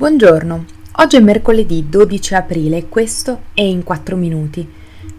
[0.00, 4.66] Buongiorno, oggi è mercoledì 12 aprile e questo è In 4 Minuti,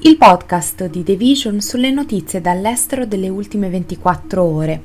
[0.00, 4.82] il podcast di The Vision sulle notizie dall'estero delle ultime 24 ore.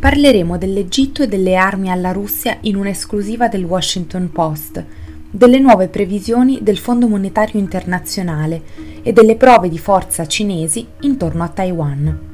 [0.00, 4.84] Parleremo dell'Egitto e delle armi alla Russia in un'esclusiva del Washington Post,
[5.30, 8.62] delle nuove previsioni del Fondo Monetario Internazionale
[9.00, 12.29] e delle prove di forza cinesi intorno a Taiwan.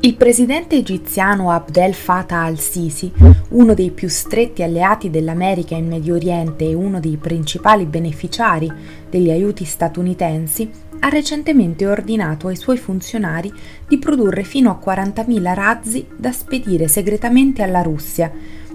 [0.00, 3.12] Il presidente egiziano Abdel Fattah al-Sisi,
[3.48, 8.72] uno dei più stretti alleati dell'America in Medio Oriente e uno dei principali beneficiari
[9.10, 13.52] degli aiuti statunitensi, ha recentemente ordinato ai suoi funzionari
[13.88, 18.30] di produrre fino a 40.000 razzi da spedire segretamente alla Russia,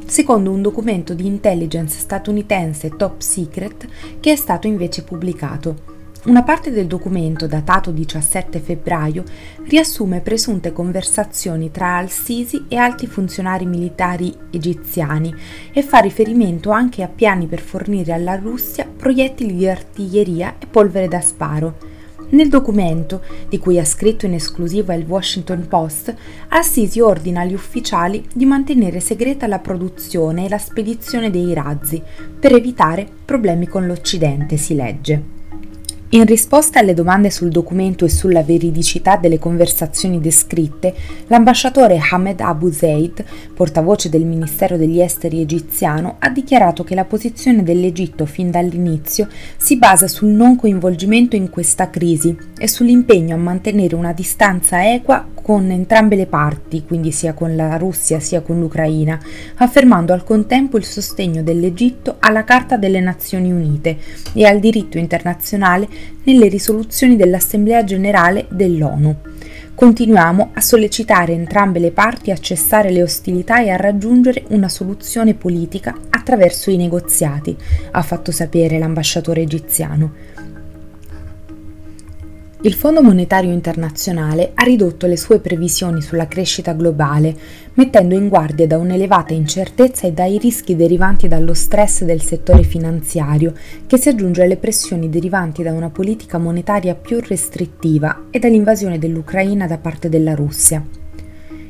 [0.06, 3.88] secondo un documento di intelligence statunitense top secret
[4.20, 5.93] che è stato invece pubblicato.
[6.26, 9.26] Una parte del documento, datato 17 febbraio,
[9.68, 15.36] riassume presunte conversazioni tra al-Sisi e alti funzionari militari egiziani
[15.74, 21.10] e fa riferimento anche a piani per fornire alla Russia proiettili di artiglieria e polvere
[21.10, 21.76] da sparo.
[22.30, 26.16] Nel documento, di cui ha scritto in esclusiva il Washington Post,
[26.48, 32.02] al-Sisi ordina agli ufficiali di mantenere segreta la produzione e la spedizione dei razzi
[32.40, 35.42] per evitare problemi con l'Occidente, si legge.
[36.14, 40.94] In risposta alle domande sul documento e sulla veridicità delle conversazioni descritte,
[41.26, 47.64] l'ambasciatore Ahmed Abu Zaid, portavoce del Ministero degli Esteri egiziano, ha dichiarato che la posizione
[47.64, 53.96] dell'Egitto fin dall'inizio si basa sul non coinvolgimento in questa crisi e sull'impegno a mantenere
[53.96, 59.20] una distanza equa con entrambe le parti, quindi sia con la Russia sia con l'Ucraina,
[59.58, 63.98] affermando al contempo il sostegno dell'Egitto alla Carta delle Nazioni Unite
[64.32, 65.88] e al diritto internazionale
[66.24, 69.16] nelle risoluzioni dell'Assemblea generale dell'ONU.
[69.76, 75.34] Continuiamo a sollecitare entrambe le parti a cessare le ostilità e a raggiungere una soluzione
[75.34, 77.58] politica attraverso i negoziati,
[77.92, 80.32] ha fatto sapere l'ambasciatore egiziano.
[82.66, 87.36] Il Fondo Monetario Internazionale ha ridotto le sue previsioni sulla crescita globale,
[87.74, 93.54] mettendo in guardia da un'elevata incertezza e dai rischi derivanti dallo stress del settore finanziario,
[93.86, 99.68] che si aggiunge alle pressioni derivanti da una politica monetaria più restrittiva e dall'invasione dell'Ucraina
[99.68, 100.82] da parte della Russia.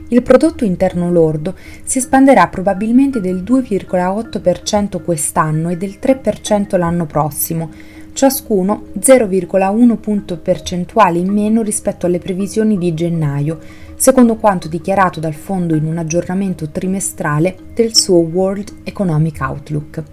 [0.09, 7.71] Il prodotto interno lordo si espanderà probabilmente del 2,8% quest'anno e del 3% l'anno prossimo,
[8.13, 13.59] ciascuno 0,1 punto percentuale in meno rispetto alle previsioni di gennaio,
[13.95, 20.03] secondo quanto dichiarato dal fondo in un aggiornamento trimestrale del suo World Economic Outlook,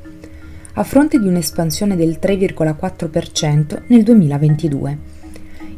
[0.75, 5.10] a fronte di un'espansione del 3,4% nel 2022.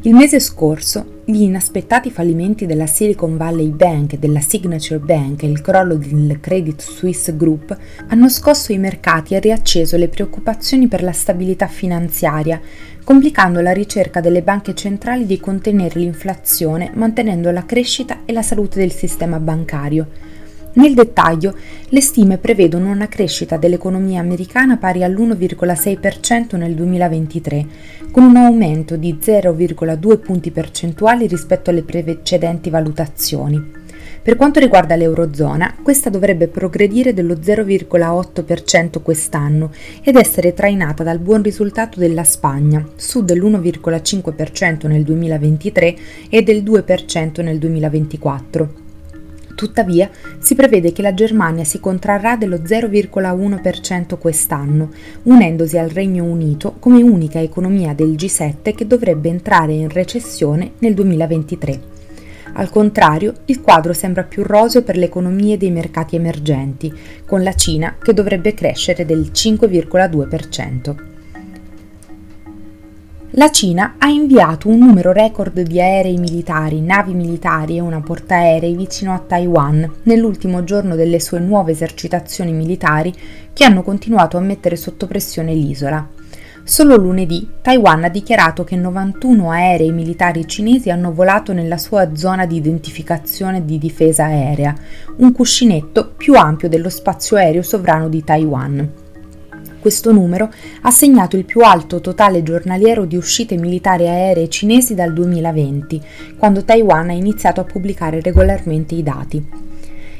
[0.05, 5.47] Il mese scorso gli inaspettati fallimenti della Silicon Valley Bank e della Signature Bank e
[5.47, 7.77] il crollo del Credit Suisse Group
[8.09, 12.59] hanno scosso i mercati e riacceso le preoccupazioni per la stabilità finanziaria,
[13.05, 18.79] complicando la ricerca delle banche centrali di contenere l'inflazione mantenendo la crescita e la salute
[18.79, 20.32] del sistema bancario.
[20.75, 21.55] Nel dettaglio,
[21.89, 27.65] le stime prevedono una crescita dell'economia americana pari all'1,6% nel 2023,
[28.09, 33.81] con un aumento di 0,2 punti percentuali rispetto alle precedenti valutazioni.
[34.23, 41.43] Per quanto riguarda l'Eurozona, questa dovrebbe progredire dello 0,8% quest'anno ed essere trainata dal buon
[41.43, 45.95] risultato della Spagna, su dell'1,5% nel 2023
[46.29, 48.82] e del 2% nel 2024.
[49.55, 50.09] Tuttavia,
[50.39, 54.89] si prevede che la Germania si contrarrà dello 0,1% quest'anno,
[55.23, 60.93] unendosi al Regno Unito come unica economia del G7 che dovrebbe entrare in recessione nel
[60.93, 61.91] 2023.
[62.55, 66.93] Al contrario, il quadro sembra più roseo per le economie dei mercati emergenti,
[67.25, 71.12] con la Cina che dovrebbe crescere del 5,2%.
[73.35, 78.75] La Cina ha inviato un numero record di aerei militari, navi militari e una portaerei
[78.75, 83.11] vicino a Taiwan nell'ultimo giorno delle sue nuove esercitazioni militari
[83.51, 86.07] che hanno continuato a mettere sotto pressione l'isola.
[86.63, 92.45] Solo lunedì Taiwan ha dichiarato che 91 aerei militari cinesi hanno volato nella sua zona
[92.45, 94.75] di identificazione di difesa aerea,
[95.17, 99.01] un cuscinetto più ampio dello spazio aereo sovrano di Taiwan.
[99.83, 100.49] Questo numero
[100.83, 106.01] ha segnato il più alto totale giornaliero di uscite militari aeree cinesi dal 2020,
[106.37, 109.45] quando Taiwan ha iniziato a pubblicare regolarmente i dati.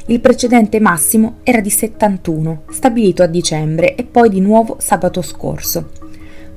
[0.08, 5.88] Il precedente massimo era di 71, stabilito a dicembre e poi di nuovo sabato scorso.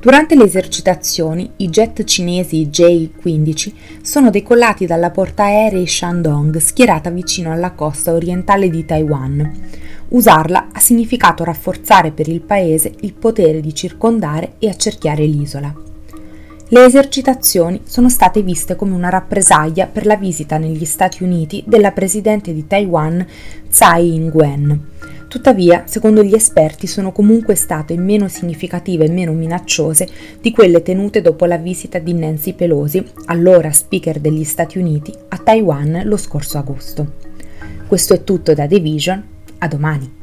[0.01, 3.71] Durante le esercitazioni, i jet cinesi J-15
[4.01, 9.51] sono decollati dalla portaerei Shandong, schierata vicino alla costa orientale di Taiwan.
[10.09, 15.73] Usarla ha significato rafforzare per il paese il potere di circondare e accerchiare l'isola.
[16.69, 21.91] Le esercitazioni sono state viste come una rappresaglia per la visita negli Stati Uniti della
[21.91, 23.25] presidente di Taiwan
[23.69, 24.85] Tsai Ing-wen.
[25.27, 30.07] Tuttavia, secondo gli esperti, sono comunque state meno significative e meno minacciose
[30.41, 35.37] di quelle tenute dopo la visita di Nancy Pelosi, allora speaker degli Stati Uniti, a
[35.37, 37.13] Taiwan lo scorso agosto.
[37.87, 39.23] Questo è tutto da The Vision,
[39.61, 40.16] a domani.